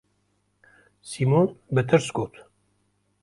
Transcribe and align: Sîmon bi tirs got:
Sîmon 1.09 1.47
bi 1.75 1.81
tirs 1.87 2.07
got: 2.15 2.33